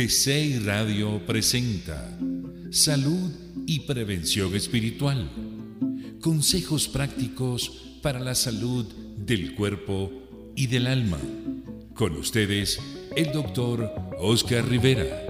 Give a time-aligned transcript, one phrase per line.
[0.00, 2.18] GCI Radio presenta
[2.70, 3.30] Salud
[3.66, 5.30] y Prevención Espiritual.
[6.22, 8.86] Consejos prácticos para la salud
[9.18, 10.10] del cuerpo
[10.56, 11.18] y del alma.
[11.92, 12.80] Con ustedes,
[13.14, 15.29] el doctor Oscar Rivera.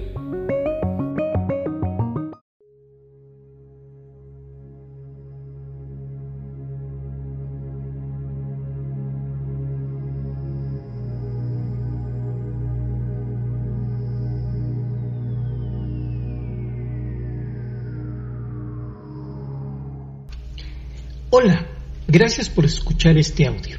[22.11, 23.77] Gracias por escuchar este audio.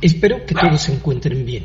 [0.00, 1.64] Espero que todos se encuentren bien.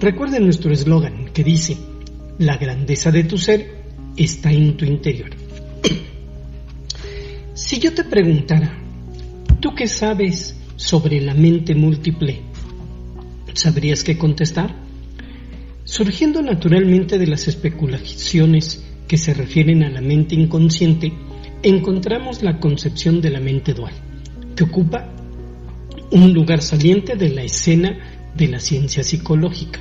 [0.00, 1.76] Recuerden nuestro eslogan que dice,
[2.38, 3.78] la grandeza de tu ser
[4.16, 5.30] está en tu interior.
[7.54, 8.78] si yo te preguntara,
[9.58, 12.42] ¿tú qué sabes sobre la mente múltiple?
[13.54, 14.72] ¿Sabrías qué contestar?
[15.82, 21.12] Surgiendo naturalmente de las especulaciones que se refieren a la mente inconsciente,
[21.64, 23.94] encontramos la concepción de la mente dual,
[24.54, 25.12] que ocupa
[26.12, 27.98] un lugar saliente de la escena
[28.36, 29.80] de la ciencia psicológica.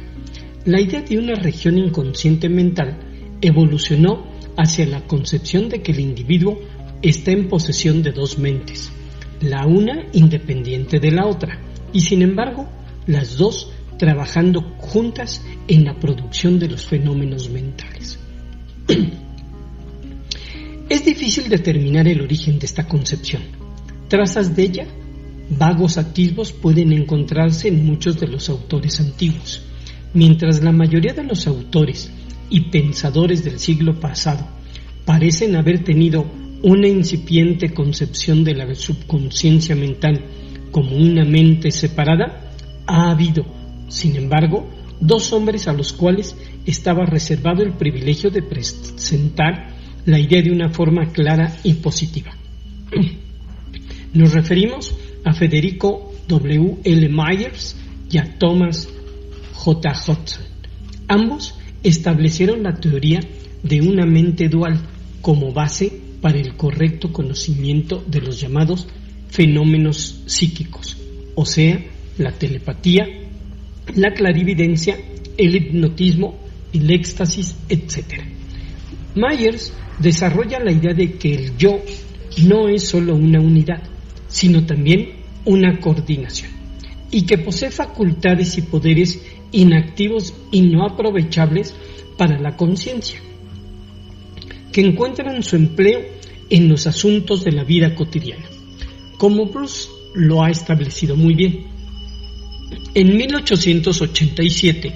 [0.68, 3.00] La idea de una región inconsciente mental
[3.40, 6.60] evolucionó hacia la concepción de que el individuo
[7.02, 8.92] está en posesión de dos mentes,
[9.40, 11.62] la una independiente de la otra,
[11.94, 12.68] y sin embargo
[13.06, 18.20] las dos trabajando juntas en la producción de los fenómenos mentales.
[20.90, 23.44] es difícil determinar el origen de esta concepción.
[24.10, 24.88] Trazas de ella,
[25.50, 29.64] vagos atisbos pueden encontrarse en muchos de los autores antiguos.
[30.14, 32.12] Mientras la mayoría de los autores
[32.50, 34.48] y pensadores del siglo pasado
[35.06, 36.26] parecen haber tenido
[36.64, 40.26] una incipiente concepción de la subconsciencia mental
[40.72, 42.52] como una mente separada,
[42.86, 43.46] ha habido,
[43.90, 44.68] sin embargo,
[45.00, 46.36] dos hombres a los cuales
[46.66, 49.76] estaba reservado el privilegio de presentar
[50.06, 52.32] la idea de una forma clara y positiva.
[54.14, 56.78] Nos referimos a Federico W.
[56.84, 57.10] L.
[57.10, 57.76] Myers
[58.10, 58.90] y a Thomas
[59.58, 59.92] J.
[59.92, 60.44] Hudson.
[61.08, 63.20] Ambos establecieron la teoría
[63.64, 64.80] de una mente dual
[65.22, 65.92] como base
[66.22, 68.88] para el correcto conocimiento de los llamados
[69.30, 70.98] fenómenos psíquicos,
[71.36, 71.84] o sea,
[72.18, 73.06] la telepatía,
[73.96, 74.98] la clarividencia,
[75.38, 76.38] el hipnotismo,
[76.74, 78.24] el éxtasis, etc.
[79.16, 81.80] Myers desarrolla la idea de que el yo
[82.44, 83.82] no es solo una unidad,
[84.28, 86.52] sino también una coordinación,
[87.12, 89.22] y que posee facultades y poderes
[89.52, 91.74] inactivos y no aprovechables
[92.18, 93.20] para la conciencia,
[94.72, 96.02] que encuentran su empleo
[96.50, 98.46] en los asuntos de la vida cotidiana,
[99.18, 101.66] como Bruce lo ha establecido muy bien.
[102.94, 104.94] En 1887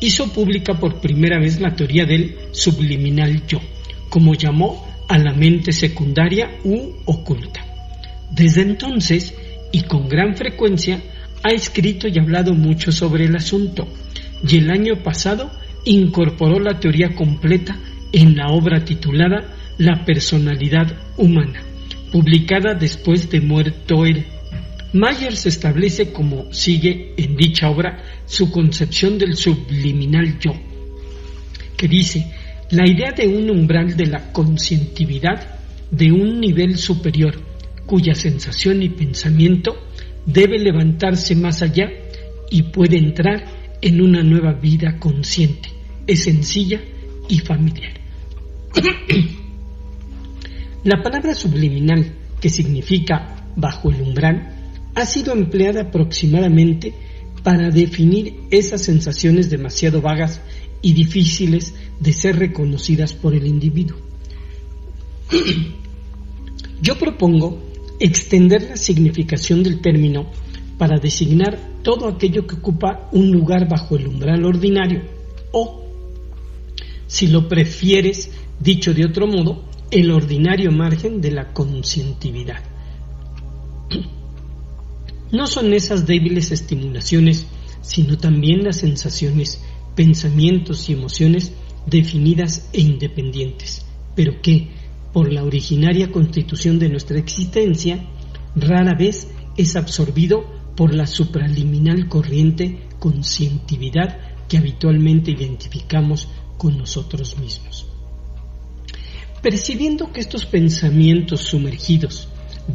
[0.00, 3.60] hizo pública por primera vez la teoría del subliminal yo,
[4.08, 7.64] como llamó a la mente secundaria u oculta.
[8.30, 9.34] Desde entonces,
[9.72, 11.00] y con gran frecuencia,
[11.46, 13.86] ha escrito y hablado mucho sobre el asunto
[14.46, 15.48] y el año pasado
[15.84, 17.78] incorporó la teoría completa
[18.12, 21.62] en la obra titulada La personalidad humana,
[22.10, 24.24] publicada después de muerto él.
[24.92, 30.52] Myers establece como sigue en dicha obra su concepción del subliminal yo,
[31.76, 32.26] que dice,
[32.70, 35.60] la idea de un umbral de la conscientividad
[35.92, 37.40] de un nivel superior,
[37.86, 39.85] cuya sensación y pensamiento
[40.26, 41.90] debe levantarse más allá
[42.50, 43.44] y puede entrar
[43.80, 45.70] en una nueva vida consciente,
[46.06, 46.80] es sencilla
[47.28, 48.00] y familiar.
[50.84, 54.52] La palabra subliminal, que significa bajo el umbral,
[54.94, 56.94] ha sido empleada aproximadamente
[57.42, 60.40] para definir esas sensaciones demasiado vagas
[60.82, 63.98] y difíciles de ser reconocidas por el individuo.
[66.82, 67.65] Yo propongo
[68.00, 70.26] extender la significación del término
[70.78, 75.02] para designar todo aquello que ocupa un lugar bajo el umbral ordinario
[75.52, 75.84] o,
[77.06, 82.62] si lo prefieres, dicho de otro modo, el ordinario margen de la conscientividad.
[85.32, 87.46] No son esas débiles estimulaciones,
[87.80, 89.62] sino también las sensaciones,
[89.94, 91.52] pensamientos y emociones
[91.86, 94.70] definidas e independientes, pero que,
[95.16, 98.04] por la originaria constitución de nuestra existencia,
[98.54, 100.44] rara vez es absorbido
[100.76, 106.28] por la supraliminal corriente conscientividad que habitualmente identificamos
[106.58, 107.86] con nosotros mismos.
[109.40, 112.28] Percibiendo que estos pensamientos sumergidos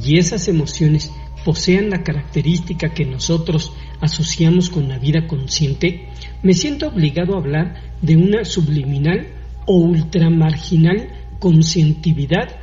[0.04, 1.12] y esas emociones
[1.46, 6.10] posean la característica que nosotros asociamos con la vida consciente,
[6.42, 9.28] me siento obligado a hablar de una subliminal
[9.68, 12.56] o ultramarginal conscientividad,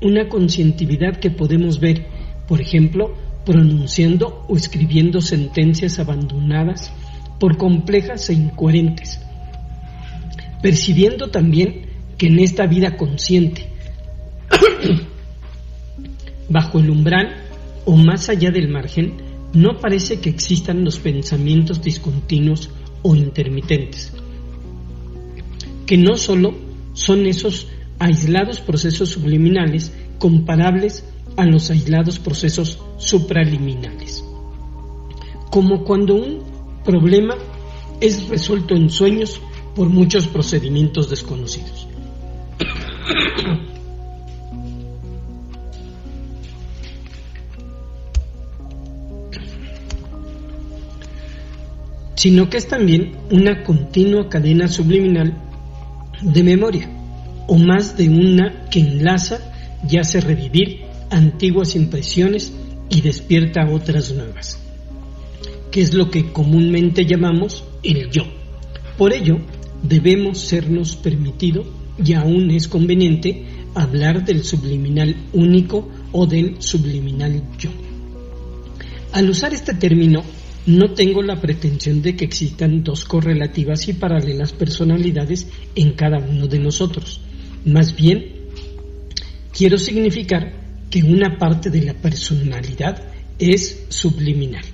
[0.00, 2.06] una conscientividad que podemos ver,
[2.48, 3.14] por ejemplo,
[3.44, 6.92] pronunciando o escribiendo sentencias abandonadas
[7.38, 9.20] por complejas e incoherentes,
[10.62, 11.86] percibiendo también
[12.16, 13.66] que en esta vida consciente,
[16.48, 17.36] bajo el umbral
[17.84, 19.12] o más allá del margen,
[19.52, 22.70] no parece que existan los pensamientos discontinuos
[23.02, 24.14] o intermitentes,
[25.84, 26.54] que no solo
[26.94, 27.68] son esos
[28.02, 31.04] aislados procesos subliminales comparables
[31.36, 34.24] a los aislados procesos supraliminales,
[35.50, 36.42] como cuando un
[36.84, 37.36] problema
[38.00, 39.40] es resuelto en sueños
[39.76, 41.86] por muchos procedimientos desconocidos.
[52.14, 55.36] sino que es también una continua cadena subliminal
[56.20, 57.01] de memoria,
[57.46, 59.40] o más de una que enlaza
[59.88, 62.52] y hace revivir antiguas impresiones
[62.88, 64.58] y despierta otras nuevas,
[65.70, 68.24] que es lo que comúnmente llamamos el yo.
[68.96, 69.38] Por ello,
[69.82, 71.64] debemos sernos permitido
[72.02, 73.44] y aún es conveniente
[73.74, 77.70] hablar del subliminal único o del subliminal yo.
[79.12, 80.22] Al usar este término,
[80.66, 86.46] no tengo la pretensión de que existan dos correlativas y paralelas personalidades en cada uno
[86.46, 87.20] de nosotros.
[87.64, 88.26] Más bien,
[89.56, 90.52] quiero significar
[90.90, 93.02] que una parte de la personalidad
[93.38, 94.64] es subliminal.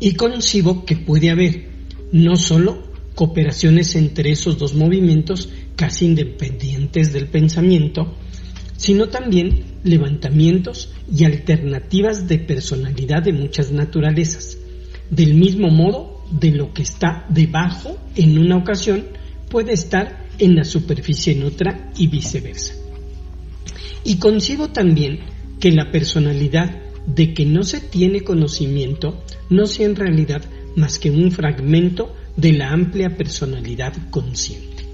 [0.00, 1.68] Y concibo que puede haber
[2.12, 2.82] no solo
[3.14, 8.14] cooperaciones entre esos dos movimientos casi independientes del pensamiento,
[8.76, 14.58] sino también levantamientos y alternativas de personalidad de muchas naturalezas.
[15.10, 19.04] Del mismo modo, de lo que está debajo en una ocasión
[19.48, 22.74] puede estar en la superficie en otra y viceversa.
[24.04, 25.20] Y concibo también
[25.60, 30.42] que la personalidad de que no se tiene conocimiento no sea en realidad
[30.76, 34.84] más que un fragmento de la amplia personalidad consciente.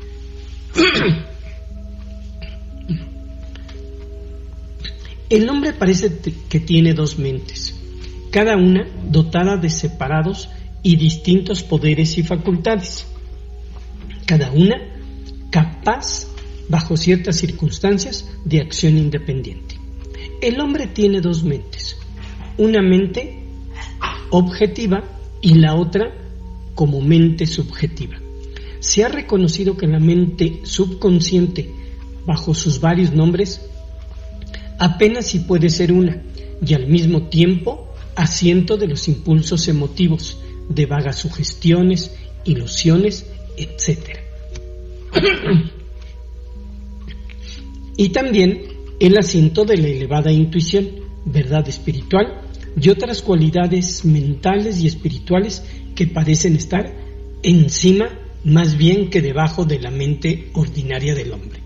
[5.31, 6.19] El hombre parece
[6.49, 7.75] que tiene dos mentes,
[8.31, 10.49] cada una dotada de separados
[10.83, 13.07] y distintos poderes y facultades,
[14.27, 14.81] cada una
[15.51, 16.27] capaz,
[16.69, 19.77] bajo ciertas circunstancias, de acción independiente.
[20.41, 21.97] El hombre tiene dos mentes,
[22.57, 23.45] una mente
[24.31, 25.05] objetiva
[25.41, 26.15] y la otra
[26.75, 28.17] como mente subjetiva.
[28.79, 31.71] Se ha reconocido que la mente subconsciente,
[32.25, 33.61] bajo sus varios nombres,
[34.79, 36.23] apenas si puede ser una,
[36.65, 40.39] y al mismo tiempo asiento de los impulsos emotivos,
[40.71, 43.27] de vagas sugestiones, ilusiones,
[43.59, 44.19] etc.
[47.97, 48.63] y también
[49.01, 50.89] el asiento de la elevada intuición,
[51.27, 52.43] verdad espiritual
[52.81, 55.63] y otras cualidades mentales y espirituales
[55.95, 56.95] que parecen estar
[57.43, 58.09] encima
[58.45, 61.61] más bien que debajo de la mente ordinaria del hombre.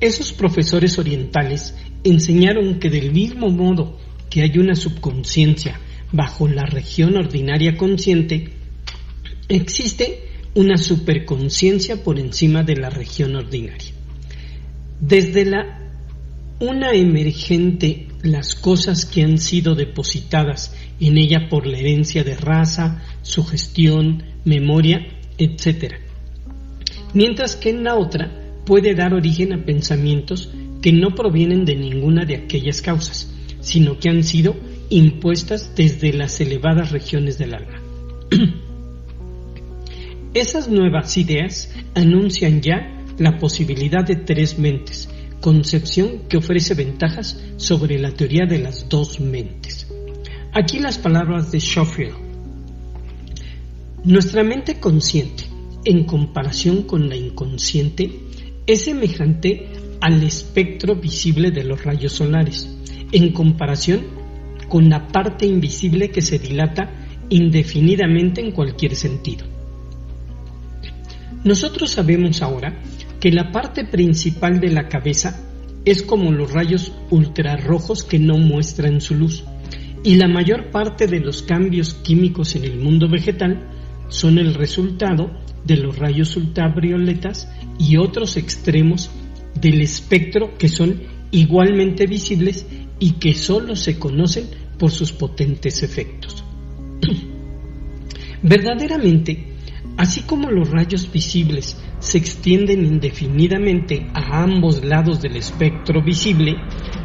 [0.00, 1.74] Esos profesores orientales
[2.04, 3.98] enseñaron que del mismo modo
[4.30, 5.80] que hay una subconsciencia
[6.12, 8.50] bajo la región ordinaria consciente,
[9.48, 10.24] existe
[10.54, 13.92] una superconciencia por encima de la región ordinaria.
[15.00, 15.78] Desde la
[16.60, 23.04] una emergente las cosas que han sido depositadas en ella por la herencia de raza,
[23.22, 25.06] sugestión, memoria,
[25.38, 25.94] etc.
[27.14, 32.26] Mientras que en la otra puede dar origen a pensamientos que no provienen de ninguna
[32.26, 34.54] de aquellas causas, sino que han sido
[34.90, 37.80] impuestas desde las elevadas regiones del alma.
[40.34, 45.08] Esas nuevas ideas anuncian ya la posibilidad de tres mentes,
[45.40, 49.90] concepción que ofrece ventajas sobre la teoría de las dos mentes.
[50.52, 52.16] Aquí las palabras de Schofield.
[54.04, 55.44] Nuestra mente consciente,
[55.86, 58.27] en comparación con la inconsciente,
[58.68, 59.66] es semejante
[60.00, 62.68] al espectro visible de los rayos solares,
[63.10, 64.02] en comparación
[64.68, 66.90] con la parte invisible que se dilata
[67.30, 69.46] indefinidamente en cualquier sentido.
[71.44, 72.82] Nosotros sabemos ahora
[73.18, 75.40] que la parte principal de la cabeza
[75.86, 79.44] es como los rayos ultrarrojos que no muestran su luz,
[80.04, 83.77] y la mayor parte de los cambios químicos en el mundo vegetal
[84.08, 85.30] son el resultado
[85.64, 87.48] de los rayos ultravioletas
[87.78, 89.10] y otros extremos
[89.54, 92.66] del espectro que son igualmente visibles
[92.98, 94.46] y que solo se conocen
[94.78, 96.44] por sus potentes efectos.
[98.42, 99.54] Verdaderamente,
[99.96, 106.56] así como los rayos visibles se extienden indefinidamente a ambos lados del espectro visible,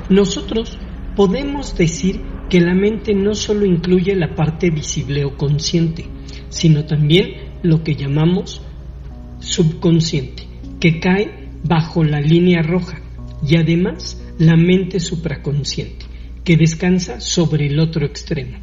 [0.09, 0.77] nosotros
[1.15, 6.05] podemos decir que la mente no solo incluye la parte visible o consciente,
[6.53, 7.33] sino también
[7.63, 8.61] lo que llamamos
[9.39, 10.43] subconsciente,
[10.79, 13.01] que cae bajo la línea roja,
[13.45, 16.05] y además la mente supraconsciente,
[16.43, 18.57] que descansa sobre el otro extremo.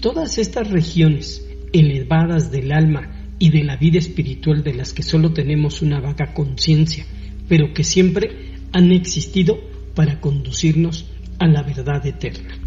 [0.00, 5.32] Todas estas regiones elevadas del alma y de la vida espiritual de las que solo
[5.32, 7.06] tenemos una vaga conciencia,
[7.48, 9.58] pero que siempre han existido
[9.94, 11.06] para conducirnos
[11.38, 12.61] a la verdad eterna.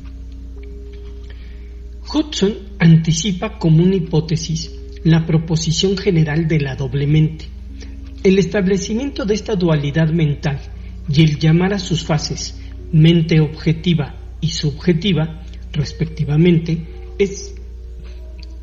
[2.15, 4.71] Hudson anticipa como una hipótesis
[5.03, 7.45] la proposición general de la doble mente.
[8.23, 10.61] El establecimiento de esta dualidad mental
[11.09, 12.57] y el llamar a sus fases
[12.93, 15.43] mente objetiva y subjetiva,
[15.73, 16.87] respectivamente,
[17.19, 17.53] es,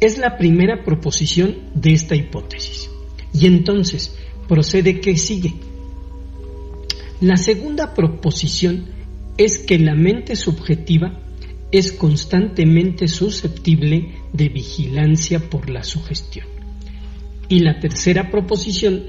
[0.00, 2.88] es la primera proposición de esta hipótesis.
[3.34, 4.16] Y entonces
[4.48, 5.52] procede que sigue.
[7.20, 8.86] La segunda proposición
[9.36, 11.20] es que la mente subjetiva
[11.72, 16.46] es constantemente susceptible de vigilancia por la sugestión.
[17.48, 19.04] Y la tercera proposición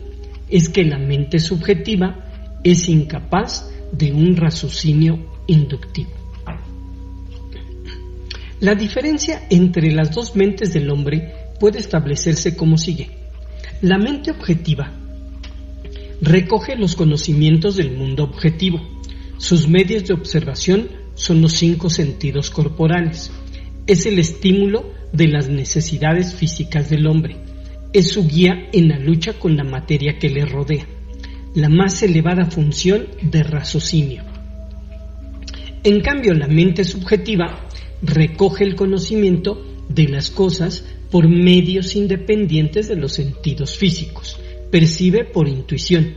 [0.50, 6.12] es que la mente subjetiva es incapaz de un raciocinio inductivo.
[8.62, 13.10] La diferencia entre las dos mentes del hombre puede establecerse como sigue.
[13.82, 14.93] La mente objetiva
[16.22, 18.79] recoge los conocimientos del mundo objetivo.
[19.38, 23.32] Sus medios de observación son los cinco sentidos corporales.
[23.86, 27.38] Es el estímulo de las necesidades físicas del hombre.
[27.93, 30.88] Es su guía en la lucha con la materia que le rodea.
[31.53, 34.24] La más elevada función de raciocinio.
[35.84, 37.67] En cambio, la mente subjetiva
[38.01, 44.39] recoge el conocimiento de las cosas por medios independientes de los sentidos físicos.
[44.72, 46.15] Percibe por intuición.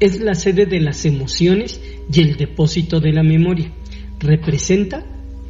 [0.00, 1.80] Es la sede de las emociones
[2.12, 3.72] y el depósito de la memoria
[4.20, 5.04] representa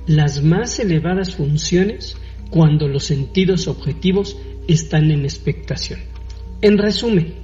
[0.07, 2.17] las más elevadas funciones
[2.51, 4.37] cuando los sentidos objetivos
[4.69, 6.01] están en expectación.
[6.61, 7.35] En resumen,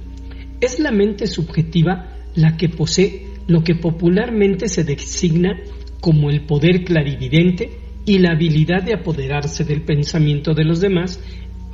[0.61, 5.59] es la mente subjetiva la que posee lo que popularmente se designa
[5.99, 7.71] como el poder clarividente
[8.05, 11.19] y la habilidad de apoderarse del pensamiento de los demás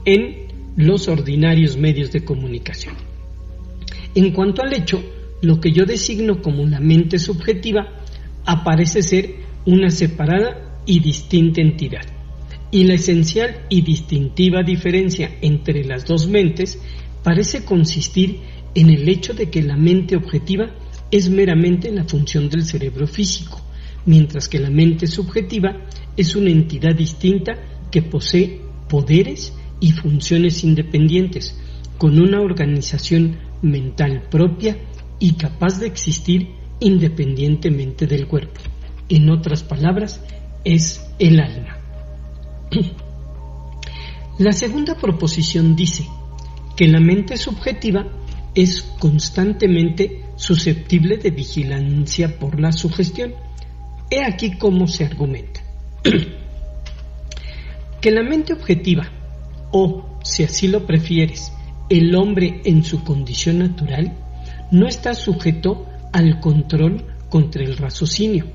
[0.06, 2.96] en los ordinarios medios de comunicación.
[4.16, 5.04] En cuanto al hecho,
[5.42, 7.88] lo que yo designo como la mente subjetiva
[8.48, 9.36] aparece ser
[9.66, 12.06] una separada y distinta entidad.
[12.72, 16.80] Y la esencial y distintiva diferencia entre las dos mentes
[17.24, 18.39] parece consistir
[18.74, 20.72] en el hecho de que la mente objetiva
[21.12, 23.62] es meramente la función del cerebro físico,
[24.06, 25.86] mientras que la mente subjetiva
[26.16, 27.54] es una entidad distinta
[27.92, 31.60] que posee poderes y funciones independientes,
[31.98, 34.77] con una organización mental propia
[35.20, 38.62] y capaz de existir independientemente del cuerpo
[39.10, 40.22] en otras palabras,
[40.63, 41.77] es el alma.
[44.39, 46.05] La segunda proposición dice
[46.75, 48.05] que la mente subjetiva
[48.53, 53.34] es constantemente susceptible de vigilancia por la sugestión.
[54.12, 55.62] He aquí cómo se argumenta.
[58.01, 59.10] que la mente objetiva,
[59.72, 61.51] o, si así lo prefieres,
[61.89, 64.15] el hombre en su condición natural,
[64.72, 68.46] no está sujeto al control contra el raciocinio,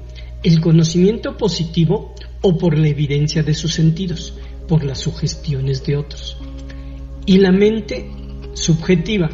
[0.42, 4.34] el conocimiento positivo o por la evidencia de sus sentidos,
[4.68, 6.38] por las sugestiones de otros.
[7.26, 8.10] Y la mente
[8.54, 9.30] subjetiva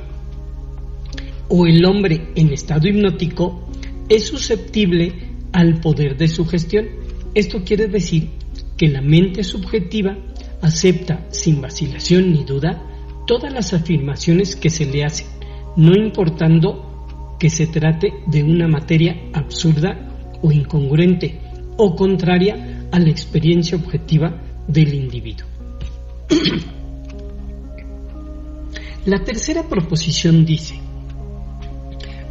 [1.49, 3.69] o el hombre en estado hipnótico
[4.09, 5.13] es susceptible
[5.53, 6.87] al poder de sugestión.
[7.35, 8.31] Esto quiere decir
[8.77, 10.17] que la mente subjetiva
[10.61, 12.83] acepta sin vacilación ni duda
[13.27, 15.27] todas las afirmaciones que se le hacen,
[15.77, 16.88] no importando
[17.39, 19.97] que se trate de una materia absurda
[20.43, 21.41] o incongruente
[21.77, 25.47] o contraria a la experiencia objetiva del individuo.
[29.07, 30.75] la tercera proposición dice,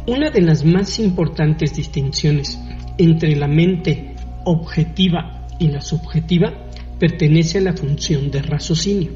[0.06, 2.58] una de las más importantes distinciones
[2.98, 6.52] entre la mente objetiva y la subjetiva
[6.98, 9.12] pertenece a la función de raciocinio.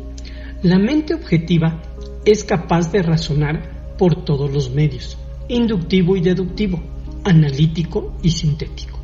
[0.62, 1.82] La mente objetiva
[2.24, 5.18] es capaz de razonar por todos los medios,
[5.52, 6.82] inductivo y deductivo,
[7.24, 8.98] analítico y sintético.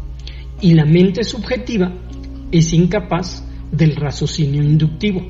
[0.60, 1.92] Y la mente subjetiva
[2.50, 5.20] es incapaz del raciocinio inductivo.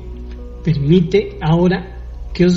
[0.63, 1.97] Permite ahora
[2.33, 2.47] que,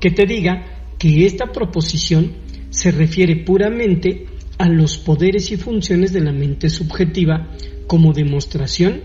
[0.00, 0.64] que te diga
[0.98, 2.32] que esta proposición
[2.70, 4.26] se refiere puramente
[4.58, 7.48] a los poderes y funciones de la mente subjetiva
[7.86, 9.02] como demostración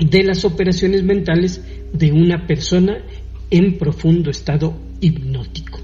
[0.00, 1.62] de las operaciones mentales
[1.92, 3.04] de una persona
[3.50, 5.78] en profundo estado hipnótico.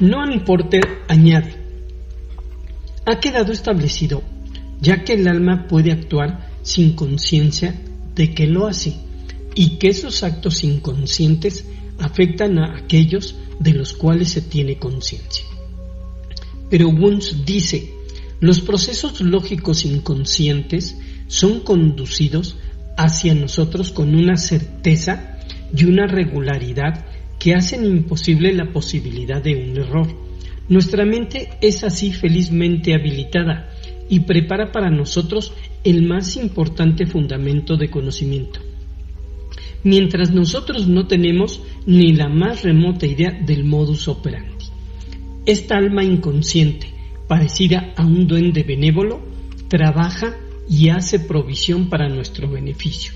[0.00, 1.54] No Porter añade,
[3.04, 4.22] ha quedado establecido,
[4.80, 7.74] ya que el alma puede actuar sin conciencia
[8.14, 8.94] de que lo hace
[9.54, 11.66] y que esos actos inconscientes
[11.98, 15.44] afectan a aquellos de los cuales se tiene conciencia.
[16.70, 17.99] Pero Wundt dice,
[18.40, 22.56] los procesos lógicos inconscientes son conducidos
[22.96, 25.38] hacia nosotros con una certeza
[25.76, 27.06] y una regularidad
[27.38, 30.08] que hacen imposible la posibilidad de un error.
[30.68, 33.70] Nuestra mente es así felizmente habilitada
[34.08, 35.52] y prepara para nosotros
[35.84, 38.60] el más importante fundamento de conocimiento.
[39.82, 44.66] Mientras nosotros no tenemos ni la más remota idea del modus operandi.
[45.46, 46.99] Esta alma inconsciente,
[47.30, 49.20] parecida a un duende benévolo,
[49.68, 50.34] trabaja
[50.68, 53.12] y hace provisión para nuestro beneficio,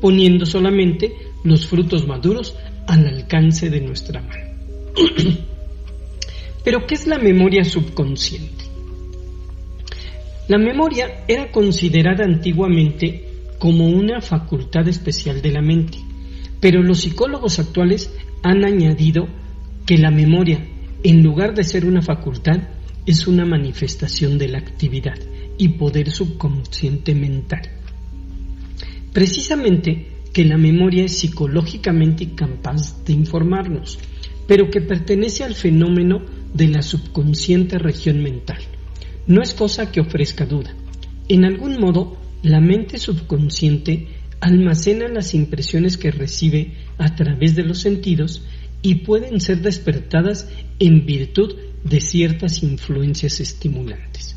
[0.00, 2.54] poniendo solamente los frutos maduros
[2.86, 4.52] al alcance de nuestra mano.
[6.64, 8.66] Pero, ¿qué es la memoria subconsciente?
[10.46, 13.24] La memoria era considerada antiguamente
[13.58, 15.98] como una facultad especial de la mente,
[16.60, 19.26] pero los psicólogos actuales han añadido
[19.86, 20.64] que la memoria,
[21.02, 22.75] en lugar de ser una facultad,
[23.06, 25.18] es una manifestación de la actividad
[25.56, 27.62] y poder subconsciente mental.
[29.12, 33.98] Precisamente que la memoria es psicológicamente capaz de informarnos,
[34.46, 38.58] pero que pertenece al fenómeno de la subconsciente región mental.
[39.26, 40.74] No es cosa que ofrezca duda.
[41.28, 44.08] En algún modo, la mente subconsciente
[44.40, 48.44] almacena las impresiones que recibe a través de los sentidos
[48.82, 51.54] y pueden ser despertadas en virtud
[51.88, 54.36] de ciertas influencias estimulantes.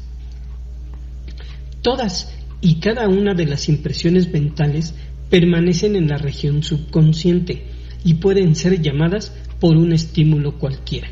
[1.82, 4.94] Todas y cada una de las impresiones mentales
[5.30, 7.64] permanecen en la región subconsciente
[8.04, 11.10] y pueden ser llamadas por un estímulo cualquiera.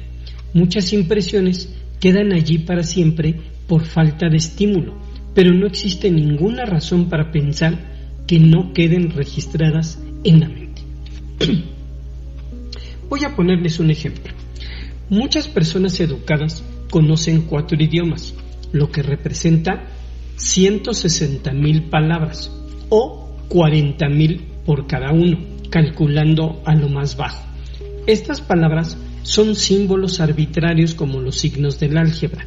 [0.53, 3.35] Muchas impresiones quedan allí para siempre
[3.67, 4.97] por falta de estímulo,
[5.33, 10.81] pero no existe ninguna razón para pensar que no queden registradas en la mente.
[13.09, 14.33] Voy a ponerles un ejemplo.
[15.09, 18.33] Muchas personas educadas conocen cuatro idiomas,
[18.73, 19.85] lo que representa
[20.35, 22.51] 160 mil palabras
[22.89, 25.39] o 40 mil por cada uno,
[25.69, 27.41] calculando a lo más bajo.
[28.05, 32.45] Estas palabras son símbolos arbitrarios como los signos del álgebra.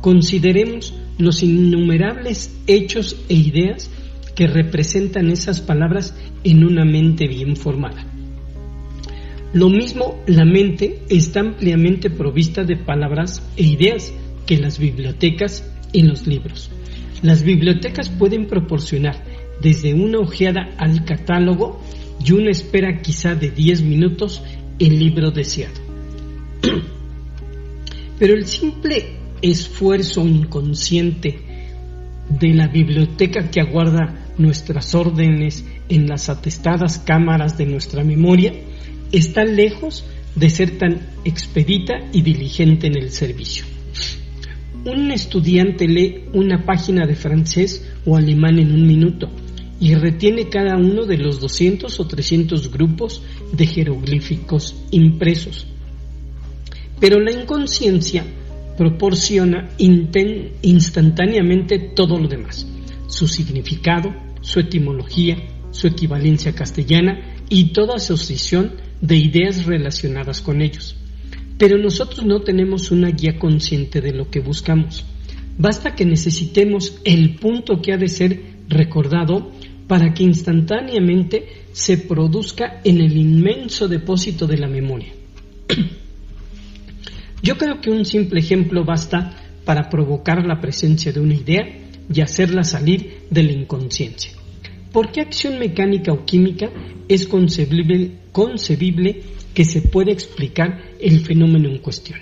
[0.00, 3.90] Consideremos los innumerables hechos e ideas
[4.36, 6.14] que representan esas palabras
[6.44, 8.15] en una mente bien formada.
[9.56, 14.12] Lo mismo, la mente está ampliamente provista de palabras e ideas
[14.44, 15.64] que las bibliotecas
[15.94, 16.70] y los libros.
[17.22, 19.24] Las bibliotecas pueden proporcionar
[19.62, 21.80] desde una ojeada al catálogo
[22.22, 24.42] y una espera quizá de 10 minutos
[24.78, 25.80] el libro deseado.
[28.18, 29.06] Pero el simple
[29.40, 31.38] esfuerzo inconsciente
[32.28, 38.52] de la biblioteca que aguarda nuestras órdenes en las atestadas cámaras de nuestra memoria
[39.12, 43.64] está lejos de ser tan expedita y diligente en el servicio
[44.86, 49.28] un estudiante lee una página de francés o alemán en un minuto
[49.80, 55.66] y retiene cada uno de los 200 o 300 grupos de jeroglíficos impresos.
[57.00, 58.24] Pero la inconsciencia
[58.78, 62.66] proporciona instantáneamente todo lo demás,
[63.08, 65.36] su significado, su etimología,
[65.72, 70.96] su equivalencia castellana y toda asociación de ideas relacionadas con ellos.
[71.58, 75.04] Pero nosotros no tenemos una guía consciente de lo que buscamos.
[75.58, 79.52] Basta que necesitemos el punto que ha de ser recordado
[79.86, 85.12] para que instantáneamente se produzca en el inmenso depósito de la memoria.
[87.42, 91.64] Yo creo que un simple ejemplo basta para provocar la presencia de una idea
[92.12, 94.35] y hacerla salir de la inconsciencia.
[94.96, 96.70] ¿Por qué acción mecánica o química
[97.06, 99.20] es concebible, concebible
[99.52, 102.18] que se pueda explicar el fenómeno en cuestión?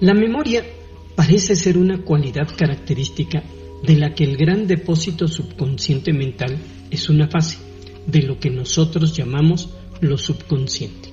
[0.00, 0.64] La memoria
[1.14, 3.44] parece ser una cualidad característica
[3.80, 6.58] de la que el gran depósito subconsciente mental
[6.90, 7.58] es una fase
[8.08, 9.68] de lo que nosotros llamamos
[10.00, 11.10] lo subconsciente.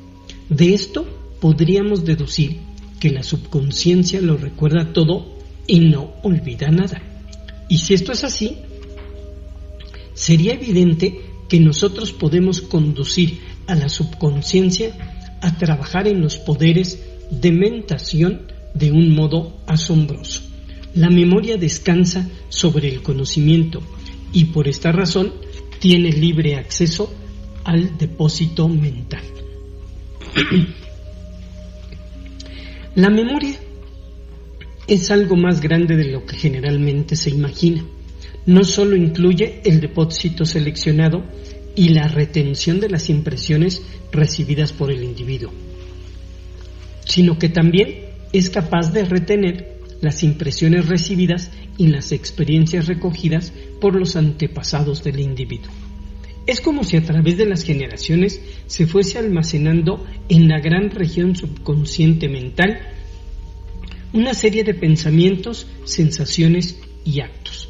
[0.49, 1.05] De esto
[1.39, 2.57] podríamos deducir
[2.99, 5.27] que la subconsciencia lo recuerda todo
[5.67, 7.10] y no olvida nada.
[7.71, 8.57] Y si esto es así,
[10.13, 14.93] sería evidente que nosotros podemos conducir a la subconsciencia
[15.39, 18.41] a trabajar en los poderes de mentación
[18.73, 20.41] de un modo asombroso.
[20.95, 23.81] La memoria descansa sobre el conocimiento
[24.33, 25.31] y por esta razón
[25.79, 27.09] tiene libre acceso
[27.63, 29.23] al depósito mental.
[32.95, 33.60] La memoria
[34.91, 37.81] es algo más grande de lo que generalmente se imagina.
[38.45, 41.23] No solo incluye el depósito seleccionado
[41.77, 45.49] y la retención de las impresiones recibidas por el individuo,
[47.05, 48.01] sino que también
[48.33, 55.21] es capaz de retener las impresiones recibidas y las experiencias recogidas por los antepasados del
[55.21, 55.71] individuo.
[56.45, 61.37] Es como si a través de las generaciones se fuese almacenando en la gran región
[61.37, 62.81] subconsciente mental
[64.13, 67.69] una serie de pensamientos, sensaciones y actos.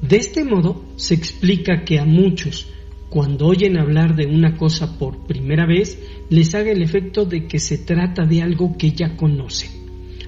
[0.00, 2.66] De este modo se explica que a muchos,
[3.08, 5.98] cuando oyen hablar de una cosa por primera vez,
[6.30, 9.70] les haga el efecto de que se trata de algo que ya conocen.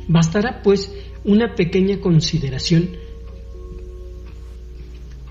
[0.08, 0.92] Bastará pues
[1.24, 2.90] una pequeña consideración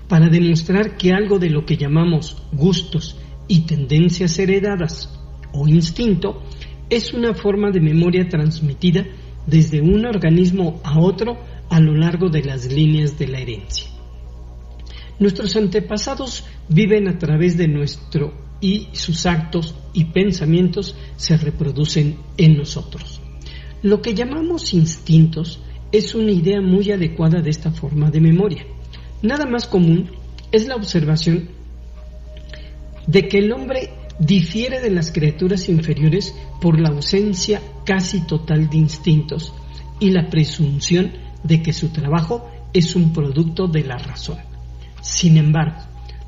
[0.08, 3.16] para demostrar que algo de lo que llamamos gustos
[3.48, 5.18] y tendencias heredadas
[5.52, 6.42] o instinto
[6.90, 9.06] es una forma de memoria transmitida
[9.46, 11.36] desde un organismo a otro
[11.68, 13.88] a lo largo de las líneas de la herencia.
[15.18, 22.56] Nuestros antepasados viven a través de nuestro y sus actos y pensamientos se reproducen en
[22.56, 23.20] nosotros.
[23.82, 25.60] Lo que llamamos instintos
[25.92, 28.66] es una idea muy adecuada de esta forma de memoria.
[29.22, 30.10] Nada más común
[30.52, 31.48] es la observación
[33.06, 38.78] de que el hombre difiere de las criaturas inferiores por la ausencia casi total de
[38.78, 39.52] instintos
[40.00, 44.38] y la presunción de que su trabajo es un producto de la razón.
[45.00, 45.80] Sin embargo,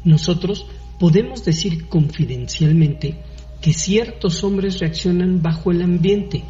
[0.05, 0.67] nosotros
[0.99, 3.23] podemos decir confidencialmente
[3.61, 6.45] que ciertos hombres reaccionan bajo el ambiente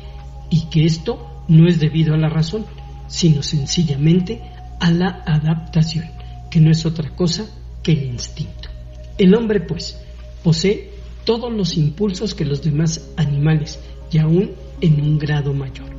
[0.51, 2.67] y que esto no es debido a la razón,
[3.07, 4.43] sino sencillamente
[4.81, 6.07] a la adaptación,
[6.51, 7.47] que no es otra cosa
[7.83, 8.69] que el instinto.
[9.17, 9.99] El hombre, pues,
[10.43, 10.98] posee
[11.29, 13.79] todos los impulsos que los demás animales
[14.11, 15.91] y aún en un grado mayor.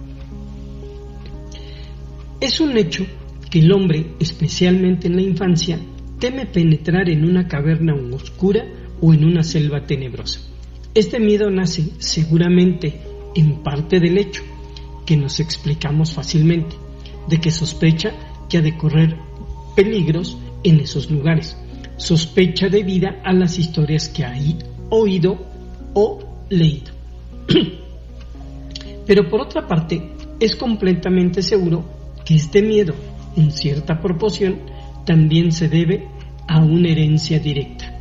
[2.42, 3.06] Es un hecho
[3.52, 5.80] que el hombre, especialmente en la infancia,
[6.18, 8.66] teme penetrar en una caverna oscura
[9.02, 10.40] o en una selva tenebrosa.
[10.96, 13.00] Este miedo nace seguramente
[13.36, 14.42] en parte del hecho
[15.06, 16.76] que nos explicamos fácilmente,
[17.28, 18.14] de que sospecha
[18.50, 19.16] que ha de correr
[19.76, 21.56] peligros en esos lugares,
[21.98, 24.36] sospecha debida a las historias que ha
[24.90, 25.38] oído
[25.94, 26.92] o leído.
[29.06, 31.84] Pero por otra parte, es completamente seguro
[32.24, 32.94] que este miedo,
[33.36, 34.60] en cierta proporción,
[35.06, 36.08] también se debe
[36.48, 37.96] a una herencia directa.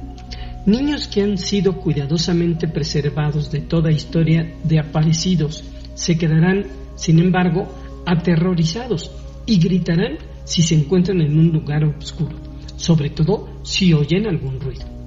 [0.67, 7.67] Niños que han sido cuidadosamente preservados de toda historia de aparecidos se quedarán, sin embargo,
[8.05, 9.11] aterrorizados
[9.47, 12.37] y gritarán si se encuentran en un lugar oscuro,
[12.77, 14.98] sobre todo si oyen algún ruido.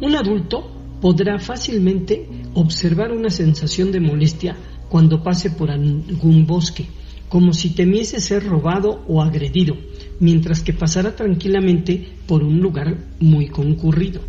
[0.00, 4.56] Un adulto podrá fácilmente observar una sensación de molestia
[4.88, 6.86] cuando pase por algún bosque,
[7.28, 9.76] como si temiese ser robado o agredido,
[10.18, 14.20] mientras que pasará tranquilamente por un lugar muy concurrido.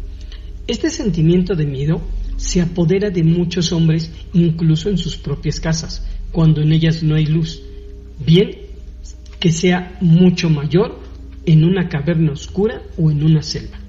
[0.67, 2.01] Este sentimiento de miedo
[2.37, 7.25] se apodera de muchos hombres incluso en sus propias casas, cuando en ellas no hay
[7.25, 7.61] luz,
[8.23, 8.51] bien
[9.39, 10.99] que sea mucho mayor
[11.45, 13.80] en una caverna oscura o en una selva.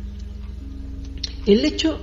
[1.45, 1.99] El hecho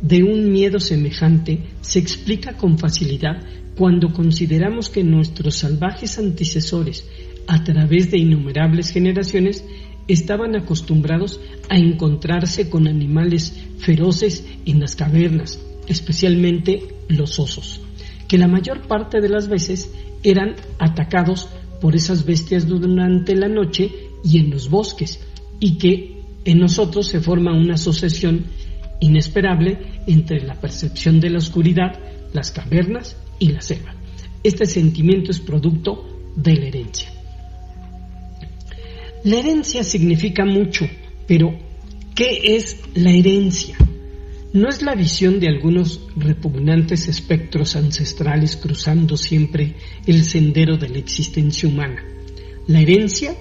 [0.00, 3.40] de un miedo semejante se explica con facilidad
[3.76, 7.06] cuando consideramos que nuestros salvajes antecesores,
[7.46, 9.64] a través de innumerables generaciones,
[10.08, 17.80] estaban acostumbrados a encontrarse con animales feroces en las cavernas, especialmente los osos,
[18.26, 19.92] que la mayor parte de las veces
[20.24, 21.48] eran atacados
[21.80, 23.92] por esas bestias durante la noche
[24.24, 25.20] y en los bosques,
[25.60, 28.46] y que en nosotros se forma una asociación
[29.02, 31.98] inesperable entre la percepción de la oscuridad,
[32.32, 33.94] las cavernas y la selva.
[34.42, 37.10] Este sentimiento es producto de la herencia.
[39.24, 40.88] La herencia significa mucho,
[41.26, 41.52] pero
[42.14, 43.76] ¿qué es la herencia?
[44.52, 49.74] ¿No es la visión de algunos repugnantes espectros ancestrales cruzando siempre
[50.06, 52.04] el sendero de la existencia humana?
[52.66, 53.34] La herencia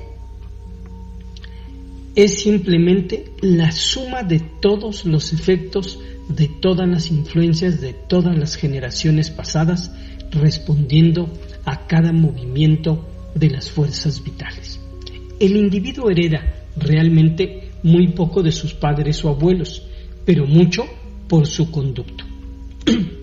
[2.16, 6.00] es simplemente la suma de todos los efectos
[6.36, 9.92] de todas las influencias de todas las generaciones pasadas,
[10.32, 11.30] respondiendo
[11.66, 14.80] a cada movimiento de las fuerzas vitales.
[15.40, 19.84] El individuo hereda realmente muy poco de sus padres o abuelos,
[20.26, 20.86] pero mucho
[21.28, 22.24] por su conducto.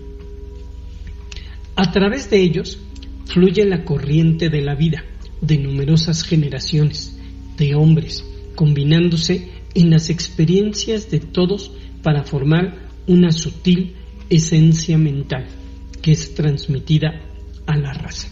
[1.75, 2.77] A través de ellos
[3.25, 5.03] fluye la corriente de la vida
[5.41, 7.17] de numerosas generaciones
[7.57, 8.25] de hombres,
[8.59, 11.71] combinándose en las experiencias de todos
[12.03, 13.95] para formar una sutil
[14.29, 15.47] esencia mental
[16.01, 17.21] que es transmitida
[17.65, 18.27] a la raza.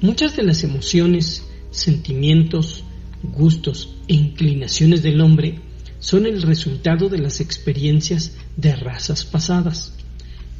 [0.00, 2.84] Muchas de las emociones, sentimientos,
[3.24, 5.58] gustos e inclinaciones del hombre
[5.98, 9.98] son el resultado de las experiencias de razas pasadas.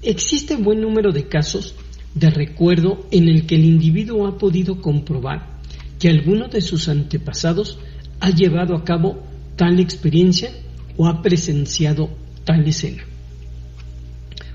[0.02, 1.76] Existe buen número de casos
[2.16, 5.60] de recuerdo en el que el individuo ha podido comprobar
[6.00, 7.78] que alguno de sus antepasados
[8.20, 9.22] ha llevado a cabo
[9.56, 10.50] tal experiencia
[10.96, 12.10] o ha presenciado
[12.44, 13.04] tal escena.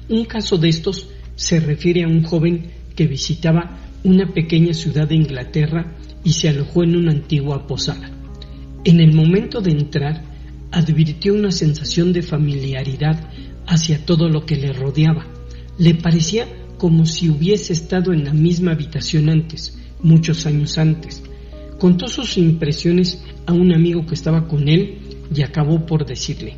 [0.10, 5.16] Un caso de estos se refiere a un joven que visitaba una pequeña ciudad de
[5.16, 8.12] Inglaterra y se alojó en una antigua posada.
[8.84, 10.24] En el momento de entrar,
[10.72, 13.30] advirtió una sensación de familiaridad
[13.66, 15.26] hacia todo lo que le rodeaba.
[15.78, 16.48] Le parecía
[16.78, 21.24] como si hubiese estado en la misma habitación antes, muchos años antes.
[21.84, 25.00] Contó sus impresiones a un amigo que estaba con él
[25.36, 26.56] y acabó por decirle,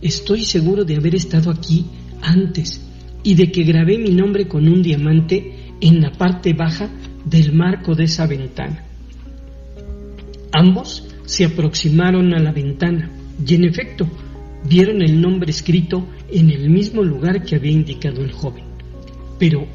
[0.00, 1.84] Estoy seguro de haber estado aquí
[2.22, 2.80] antes
[3.24, 6.88] y de que grabé mi nombre con un diamante en la parte baja
[7.24, 8.84] del marco de esa ventana.
[10.52, 13.10] Ambos se aproximaron a la ventana
[13.44, 14.06] y en efecto
[14.64, 18.62] vieron el nombre escrito en el mismo lugar que había indicado el joven.
[19.40, 19.66] Pero,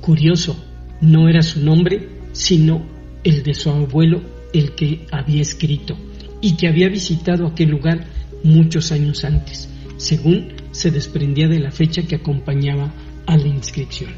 [0.00, 0.56] curioso,
[1.02, 2.86] no era su nombre, sino
[3.22, 5.96] el de su abuelo el que había escrito
[6.40, 8.06] y que había visitado aquel lugar
[8.44, 12.92] muchos años antes, según se desprendía de la fecha que acompañaba
[13.26, 14.10] a la inscripción.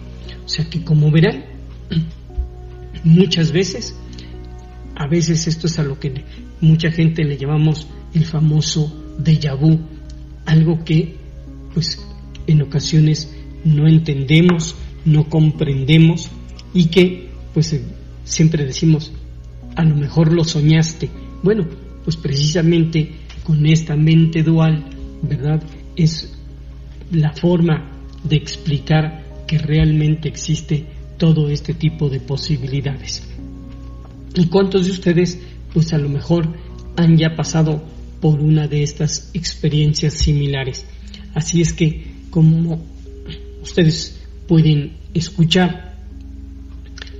[0.44, 1.44] O sea que como verán,
[3.04, 3.96] muchas veces,
[4.94, 6.24] a veces esto es a lo que
[6.60, 9.78] mucha gente le llamamos el famoso déjà vu,
[10.46, 11.16] algo que
[11.72, 11.98] pues
[12.46, 13.32] en ocasiones
[13.64, 16.30] no entendemos, no comprendemos
[16.74, 17.80] y que pues
[18.24, 19.12] siempre decimos,
[19.80, 21.08] a lo mejor lo soñaste.
[21.42, 21.66] Bueno,
[22.04, 23.12] pues precisamente
[23.42, 24.84] con esta mente dual,
[25.22, 25.62] ¿verdad?
[25.96, 26.36] Es
[27.10, 27.90] la forma
[28.22, 30.84] de explicar que realmente existe
[31.16, 33.26] todo este tipo de posibilidades.
[34.34, 35.40] ¿Y cuántos de ustedes,
[35.72, 36.54] pues a lo mejor,
[36.96, 37.82] han ya pasado
[38.20, 40.84] por una de estas experiencias similares?
[41.32, 42.84] Así es que, como
[43.62, 45.89] ustedes pueden escuchar,